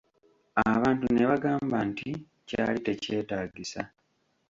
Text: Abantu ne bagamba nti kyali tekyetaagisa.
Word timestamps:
Abantu 0.73 1.05
ne 1.13 1.23
bagamba 1.29 1.77
nti 1.89 2.09
kyali 2.47 2.79
tekyetaagisa. 2.85 3.81